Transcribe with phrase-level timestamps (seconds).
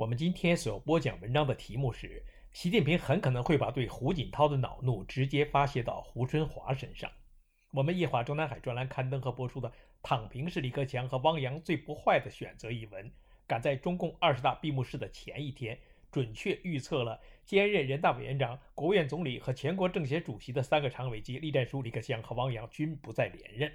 [0.00, 2.22] 我们今天所播讲文章的题目是：
[2.54, 7.10] 习近平很可能会把对胡锦涛的恼怒直接发泄到胡春华身上。
[7.70, 9.68] 我们夜华中南海专栏刊登和播出的
[10.02, 13.12] 《躺平是李克强和汪洋最不坏的选择》一文，
[13.46, 15.78] 赶在中共二十大闭幕式的前一天，
[16.10, 23.70] 准确预测了兼任人大委员长、国务院总理和全国政协主席的三个常委及栗战书李克强和汪洋均不再连任。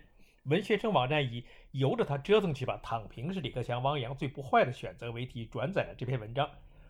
[0.45, 6.47] 文学生网站以“由着他折腾去吧，躺平是李克强、汪洋最不坏的选择”为题转载了这篇文章。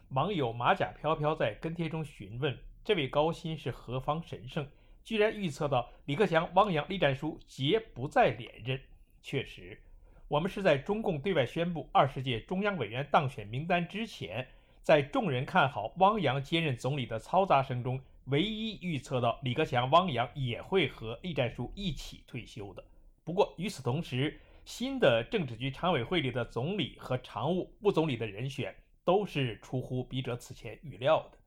[0.09, 4.67] 网友马甲飘飘在跟帖中询问：“这位高薪是何方神圣？
[5.05, 8.77] 居然预测到李克强、汪洋、栗战书皆不再连任？”
[9.23, 9.79] 确实，
[10.27, 14.45] 我们是在中共对外宣布二十届中央委员当选名单之前，
[14.81, 22.83] 在众人看好汪洋接任总理的嘈杂声中，唯一预测到李克强、汪洋也会和栗战书一起退休的。
[23.25, 31.37] 不过，与此同时，新的政治局常委会里的总理和常务副总理的人选都是出乎笔者此前预料的。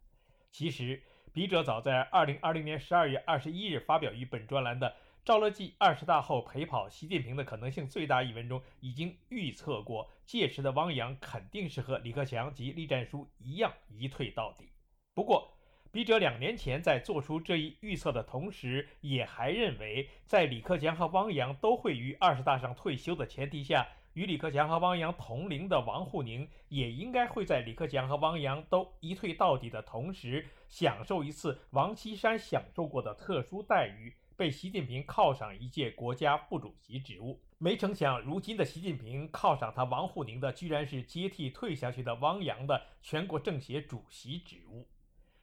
[0.50, 1.00] 其实，
[1.32, 4.90] 笔者早在2020年12月21日发表于本专栏的
[5.24, 14.72] 《赵乐际二十大后陪跑习近平的可能性最大》一文中，已经预测过，届时的汪洋肯定是和李克强及栗战书一样一退到底。
[15.14, 15.57] 不过，
[15.98, 37.40] 笔者两年前在做出这一预测的同时，也还认为，在李克强和汪洋都会于二十大上退休的前提下，与李克强和汪洋同龄的王沪宁也应该会在李克强和汪洋都一退到底的同时，享受一次王岐山享受过的特殊待遇，被习近平犒赏一届国家副主席职务。
[37.58, 44.86] 没成想，如今的习近平犒赏他王沪宁的，居然是接替退下去的汪洋的全国政协主席职务。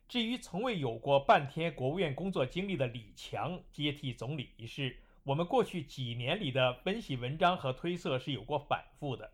[0.07, 9.31] 至于从未有过半天国务院工作经历的李强接替总理一事，我们过去几年里的分析文章和推测是有过反复的。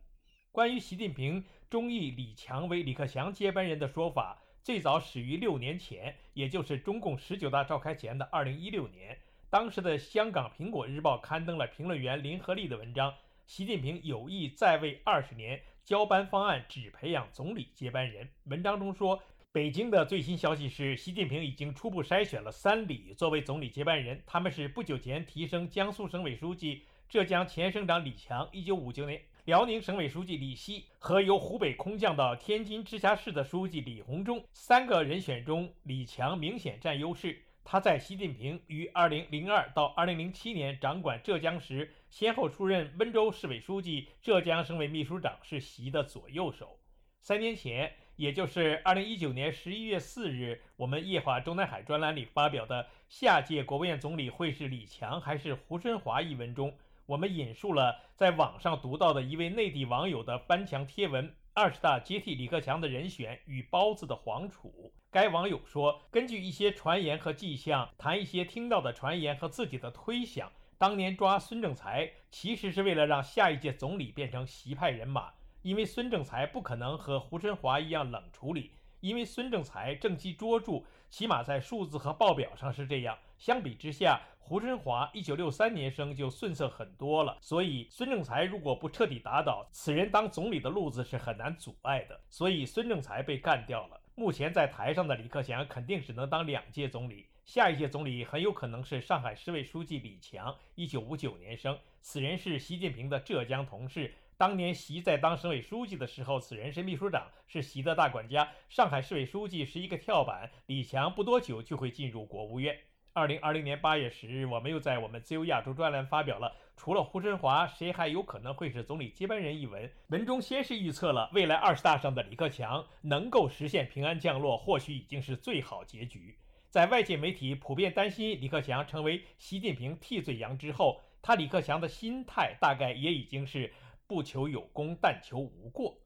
[0.49, 9.17] 关于习近平中意李强为李克强接班人的说法，最早始于六年前，也就是中共十九大召开前的二零一六年。
[9.49, 13.13] 当时的香港《苹果日报》刊登了评论员林和利的文章
[13.45, 19.21] ：“习近平有意在位二十年，交班方案只培养总理接班人。”文章中说。
[19.53, 34.41] 北京的最新消息是，习近平已经初步筛选了三李作为总理接班人，他们是不久前提升江苏省委书记、浙江前省长李强，1959年辽宁省委书记李希和由湖北空降到天津直辖市的书记李鸿忠。
[34.53, 37.37] 三个人选中，李强明显占优势。
[37.65, 46.79] 他在习近平于2002到2007年掌管浙江时，先后出任温州市委书记、浙江省委秘书长，是习的左右手。
[47.19, 47.93] 三年前。
[48.21, 56.71] 也就是二零一九年十一月四日，我们夜话中南海专栏里发表的“下届国务院总理会是李强还是胡春华”一文中，
[57.07, 75.31] 我们引述了在网上读到的一位内地网友的翻墙贴文：“二十大接替李克强的人选与包子的黄楚。”该网友说：“根据一些传言和迹象，谈一些听到的传言和自己的推想，当年抓孙政才其实是为了让下一届总理变成习派人马。”
[75.61, 83.17] 因为孙政才不可能和胡春华一样冷处理，因为孙政才政绩卓著，起码在数字和报表上是这样。
[83.37, 87.37] 相比之下，胡春华一九六三年生就逊色很多了。
[87.41, 92.19] 所以，孙政才如果不彻底打倒，此人当总理的路子是很难阻碍的。
[92.29, 93.99] 所以，孙政才被干掉了。
[94.15, 104.13] 目前在台上的李克强肯定只能当两届总理，下一届总理很有可能是上海市委书记李强，一九五九年生，此人是习近平的浙江同事。
[104.41, 108.49] 当年习在当省委书记的时候，此人是秘书长，是习的大管家。
[108.69, 112.75] 上海市委书记是一个跳板，李强不多久就会进入国务院。
[113.13, 119.87] 二零二零年八月十日，我们又在我们自由亚洲专栏发表了“除了胡春华，谁还有可能会是总理接班人”一文。
[120.07, 126.35] 文中先是预测了未来二十大上的李克强能够实现平安降落，或许已经是最好结局。
[126.71, 133.71] 在外界媒体普遍担心李克强成为习近平替罪羊之后，他李克强的心态大概也已经是。
[134.11, 135.97] 不求有功，但求无过。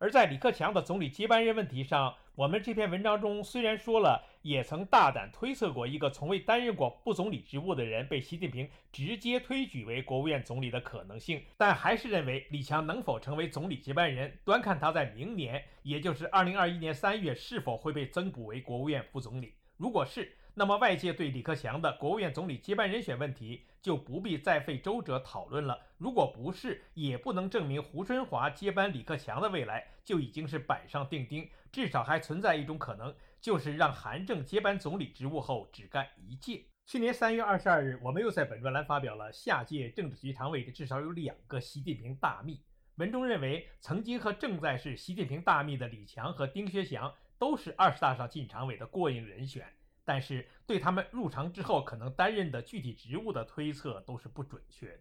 [0.00, 19.54] 而在李克强的总理接班人问题上，我们这篇文章中虽然说了，也曾大胆推测过一个从未担任过副总理职务的人被习近平直接推举为国务院总理的可能性，但还是认为李强能否成为总理接班人，端看他在明年，也就是二零二一年三月是否会被增补为国务院副总理。
[19.76, 25.78] 如果是，那么外界对李克强的国务院总理接班人选问题就不必再费周折讨论了。
[25.96, 31.48] 如果不是，也不能证明胡春华接班李克强的未来就已经是板上钉钉。
[31.70, 36.64] 至少还存在一种可能，就是让韩正接班总理职务后只干一届。
[36.84, 42.60] 去年三月二十二日，我们又在本专栏发表了下届政治局常委的至少有两个习近平大秘。
[42.96, 49.66] 文中认为，曾经和正在是习近平大秘的李强和丁薛祥都是二十大上进常委的过硬人选。
[50.04, 55.00] 但是对他们入常之后可能担任的具体职务的推测都是不准确的。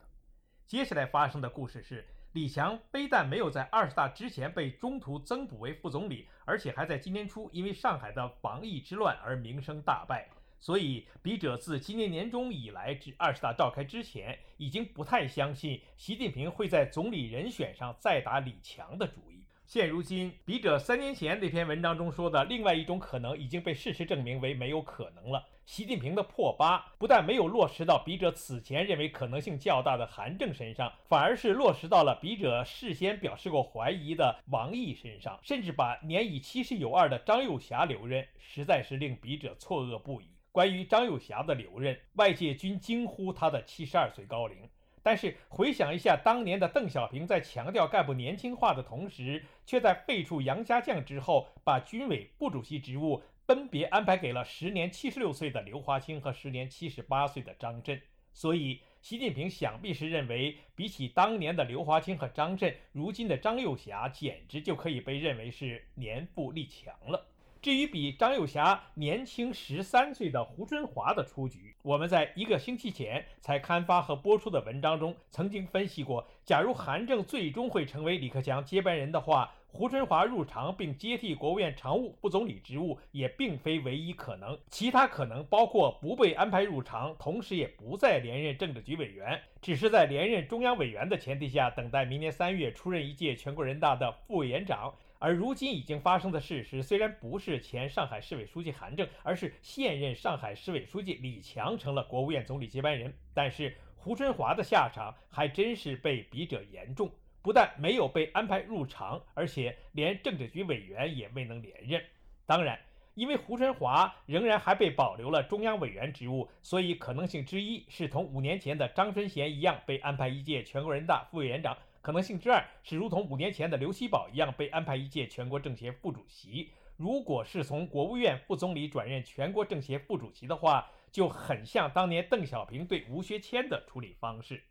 [0.68, 10.30] 接下来发生的故事是，李强非但没有在二十大之前被中途增补为副总理，而且还在今年初因为上海的防疫之乱而名声大败。
[10.60, 19.41] 所以笔者自今年年中以来至二十大召开之前，已经不太相信习近平会在总理人选上再打李强的主意。
[19.72, 25.48] 现如今，笔者三年前那篇文章中说的另外一种可能已经被事实证明为没有可能了。
[25.66, 40.26] 习近平的破八不但没有落实到笔者此前认为可能性较大的韩正身上，反而是落实到了笔者事先表示过怀疑的王毅身上，甚至把年已七十有二的张又侠留任，实在是令笔者错愕不已。
[40.52, 44.70] 关于张又侠的留任，外界均惊呼他的七十二岁高龄。
[45.04, 58.00] 但是回想一下，当年的邓小平在强调干部年轻化的同时，却在废除杨家将之后，把军委副主席职务分别安排给了时年七十六岁的刘华清和时年七十八岁的张震。
[58.34, 67.31] 所以，习近平想必是认为，比起当年的刘华清和张震，如今的张又侠简直就可以被认为是年富力强了。
[67.62, 76.28] 至于比张又侠年轻十三岁的胡春华的出局，我们在一个星期前才刊发和播出的文章中曾经分析过。
[76.44, 94.92] 假如韩正最终会成为李克强接班人的话，胡春华入常并接替国务院常务副总理职务也并非唯一可能，其他可能包括不被安排入常，同时也不再连任政治局委员，只是在连任中央委员的前提下，等待明年三月出任一届全国人大的副委员长。
[95.22, 107.08] 而如今已经发生的事实，虽然不是前上海市委书记韩正，而是现任上海市委书记李强成了国务院总理接班人，但是胡春华的下场还真是被笔者言重，
[107.44, 112.04] 不但没有被安排入常，而且连政治局委员也未能连任。
[112.48, 112.80] 当然，
[113.14, 121.78] 因为胡春华仍然还被保留了中央委员职务，所以可能性之一是同五年前的张春贤一样，被安排一届全国人大副委员长。
[122.02, 126.72] 可能性之二是，如同五年前的刘锡宝一样，被安排一届全国政协副主席。
[126.98, 134.64] 如果是从国务院副总理转任全国政协副主席的话，就很像当年邓小平对吴学谦的处理方式。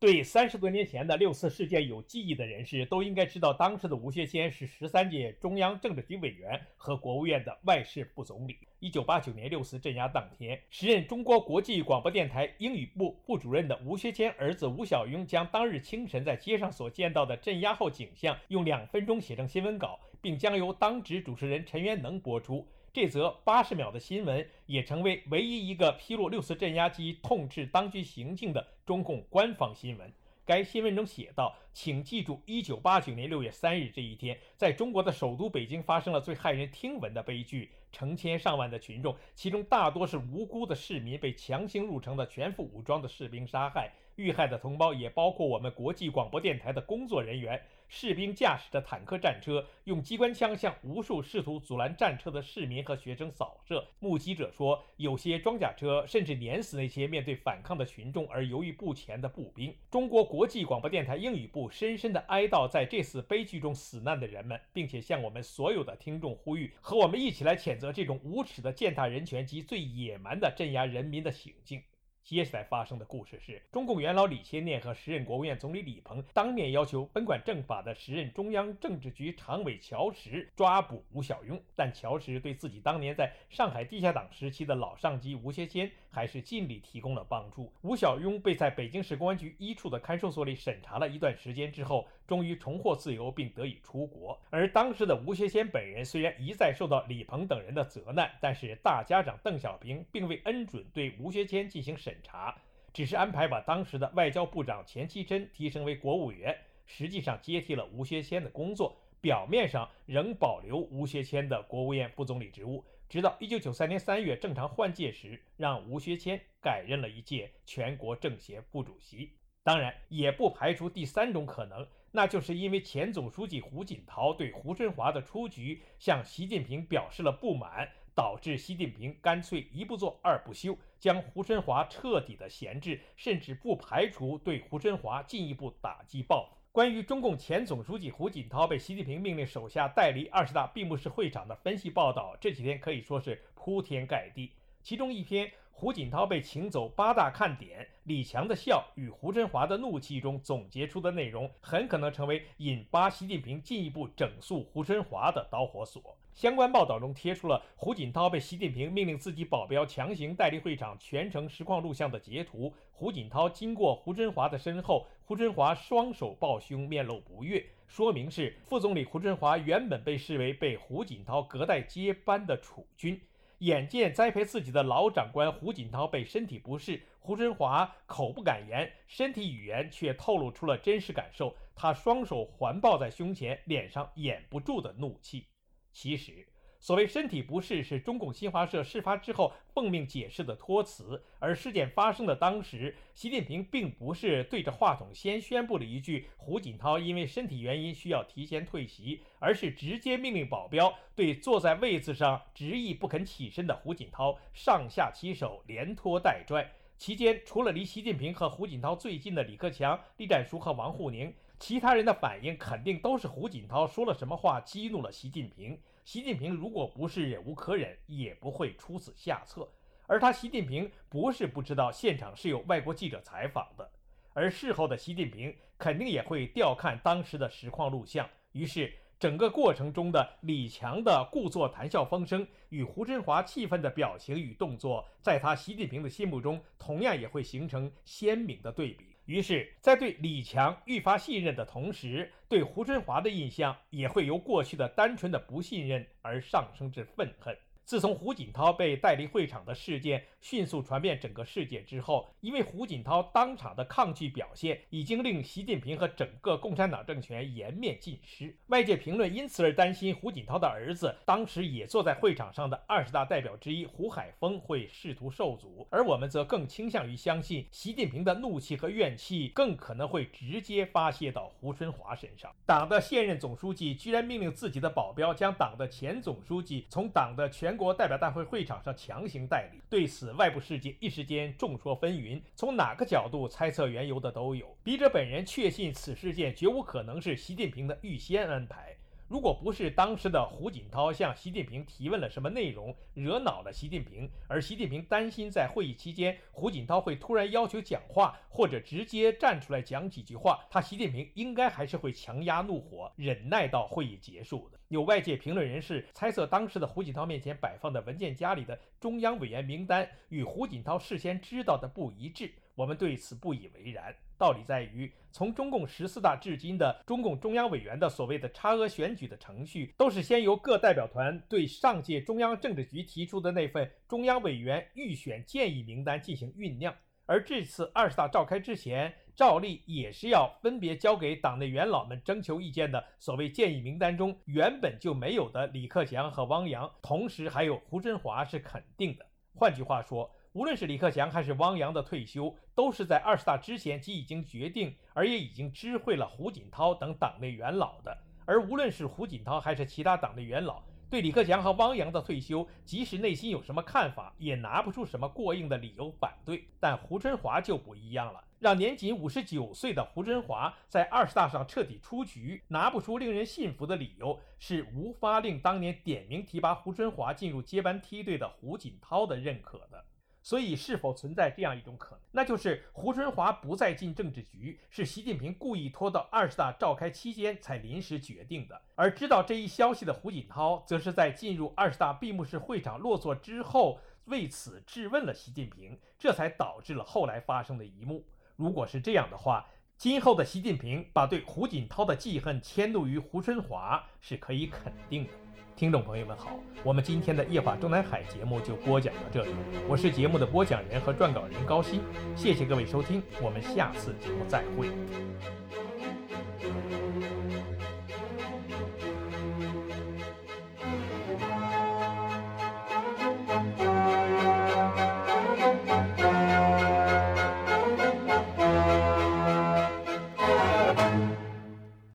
[0.00, 8.58] 对三十多年前的六四事件有记忆的人士都应该知道，当时的吴学谦是十三届中央政治局委员和国务院的外事副总理。
[8.82, 22.66] 一九八九年六四镇压当天，时任中国国际广播电台英语部副主任的吴学谦儿子吴小庸，将当日清晨在街上所见到的镇压后景象用两分钟写成新闻稿，并将由当值主持人陈元能播出。
[22.92, 30.12] 这则八十秒的新闻也成为唯一一个披露六四镇压及痛斥当局行径的中共官方新闻。
[30.44, 37.70] 该新闻中写道：“请记住，一九八九年六月三日这一天，在中国的首都北京发生了最骇人听闻的悲剧。
[37.92, 43.92] 成千上万的群众，其中大多是无辜的市民，被强行入城的全副武装的士兵杀害。
[44.16, 47.62] 遇害的同胞也包括我们国际广播电台的工作人员。”
[47.94, 53.86] 士兵驾驶着坦克战车，用机关枪向无数试图阻拦战车的市民和学生扫射。
[54.00, 59.76] 目击者说，有些装甲车甚至碾死那些面对反抗的群众而犹豫不前的步兵。
[59.90, 71.82] 中国国际广播电台英语部深深地哀悼在这次悲剧中死难的人们，并且向我们所有的听众呼吁，和我们一起来谴责这种无耻的践踏人权及最野蛮的镇压人民的行径。
[72.24, 87.72] 接下来发生的故事是，中共元老李先念和时任国务院总理李鹏当面要求分管政法的时任中央政治局常委乔石抓捕吴小庸，但乔石对自己当年在上海地下党时期的老上级吴学谦还是尽力提供了帮助。
[87.82, 94.40] 吴小庸被在北京市公安局一处的看守所里审查了一段时间之后，终于重获自由并得以出国。
[94.50, 102.16] 而当时的吴学谦本人虽然一再受到李鹏等人的责难，但是大家长邓小平并未恩准对吴学谦进行审。
[102.22, 102.56] 查
[102.92, 119.32] 只是安排把当时的外交部长钱其琛提升为国务员，实际上接替了吴学谦的工作，表面上仍保留吴学谦的国务院副总理职务，直到1993年3月正常换届时，让吴学谦改任了一届全国政协副主席。
[119.62, 136.56] 当然，也不排除第三种可能，那就是因为前总书记胡锦涛对胡春华的出局向习近平表示了不满，导致习近平干脆一不做二不休，将胡春华彻底的闲置，甚至不排除对胡春华进一步打击报复。
[136.70, 144.52] 关于中共前总书记胡锦涛被习近平命令手下带离二十大闭幕式会场的分析报道，这几天可以说是铺天盖地。
[144.82, 145.50] 其中一篇。
[145.74, 156.16] 胡锦涛被请走八大看点，李强的笑与胡春华的怒气中总结出的内容，很可能成为引发习近平进一步整肃胡春华的导火索。
[156.34, 162.72] 相关报道中贴出了胡锦涛被习近平命令自己保镖强行带离会场全程实况录像的截图。
[162.92, 173.20] 胡锦涛经过胡春华的身后，胡春华双手抱胸，面露不悦，说明是副总理胡春华原本被视为被胡锦涛隔代接班的储君。
[173.62, 181.56] 眼见栽培自己的老长官胡锦涛被身体不适，胡春华口不敢言，身体语言却透露出了真实感受。
[181.76, 185.46] 他双手环抱在胸前，脸上掩不住的怒气。
[185.92, 186.44] 其实。
[186.82, 206.68] 所谓身体不适是中共新华社事发之后奉命解释的托词，而事件发生的当时，习近平并不是对着话筒先宣布了一句胡锦涛因为身体原因需要提前退席，而是直接命令保镖对坐在位子上执意不肯起身的胡锦涛上下其手，连拖带拽。
[206.98, 215.78] 期间，除了离习近平和胡锦涛最近的李克强、栗战书和王沪宁，其他人的反应肯定都是胡锦涛说了什么话激怒了习近平。
[216.04, 219.68] 习近平如果不是忍无可忍，也不会出此下策。
[220.06, 223.90] 而他习近平不是不知道现场是有外国记者采访的，
[224.34, 228.28] 而事后的习近平肯定也会调看当时的实况录像。
[228.50, 239.11] 于是，整个过程中的李强的故作谈笑风生与胡春华气愤的表情与动作，在他习近平的心目中，同样也会形成鲜明的对比。
[239.32, 247.56] 于是，在对李强愈发信任的同时，对胡春华的印象也会由过去的单纯的不信任而上升至愤恨。
[247.84, 258.56] 自从胡锦涛被带离会场的事件迅速传遍整个世界之后，因为胡锦涛当场的抗拒表现，已经令习近平和整个共产党政权颜面尽失。
[258.68, 272.50] 外界评论因此而担心胡锦涛的儿子，当时也坐在会场上的二十大代表之一胡海峰会仕途受阻，而我们则更倾向于相信，习近平的怒气和怨气更可能会直接发泄到胡春华身上。
[272.64, 277.71] 党的现任总书记居然命令自己的保镖将党的前总书记从党的全。
[277.72, 284.76] 全国代表大会会场上强行代理，对此外部世界一时间众说纷纭，从哪个角度猜测缘由的都有。
[284.84, 288.94] 笔者本人确信此事件绝无可能是习近平的预先安排。
[289.32, 304.78] 如果不是当时的胡锦涛向习近平提问了什么内容，惹恼了习近平，而习近平担心在会议期间胡锦涛会突然要求讲话，或者直接站出来讲几句话，他习近平应该还是会强压怒火，忍耐到会议结束的。
[304.88, 312.52] 有外界评论人士猜测，当时的胡锦涛面前摆放的文件夹里的中央委员名单与胡锦涛事先知道的不一致。
[312.74, 314.14] 我们对此不以为然。
[314.42, 326.92] 道理在于，从中共十四大至今的中共中央委员的所谓的差额选举的程序，都是先由各代表团对上届中央政治局提出的那份中央委员预选建议名单进行酝酿。
[327.24, 339.24] 而这次二十大召开之前，照例也是要分别交给党内元老们征求意见的所谓建议名单中，原本就没有的李克强和汪洋，同时还有胡春华是肯定的。
[339.54, 348.14] 换句话说，无论是李克强还是汪洋的退休，都是在二十大之前即已经决定，而也已经知会了胡锦涛等党内元老的。
[348.44, 356.68] 而无论是胡锦涛还是其他党内元老，对李克强和汪洋的退休，即使内心有什么看法，也拿不出什么过硬的理由反对。
[356.78, 370.04] 但胡春华就不一样了，让年仅五十九岁的胡春华在二十大上彻底出局，拿不出令人信服的理由，是无法令当年点名提拔胡春华进入接班梯队的胡锦涛的认可的。
[370.42, 378.82] 所以，是否存在这样一种可能，那就是胡春华不再进政治局，是习近平故意拖到二十大召开期间才临时决定的。
[378.94, 388.24] 而知道这一消息的胡锦涛，则是在进入二十大闭幕式会场落座之后，为此质问了习近平，这才导致了后来发生的一幕。
[388.56, 389.66] 如果是这样的话，
[390.02, 395.30] 今后的习近平把对胡锦涛的记恨迁怒于胡春华，是可以肯定的。
[395.76, 399.52] 听众朋友们好，我们今天的夜话中南海节目就播讲到这里。
[399.88, 402.00] 我是节目的播讲人和撰稿人高鑫，
[402.34, 404.88] 谢谢各位收听，我们下次节目再会。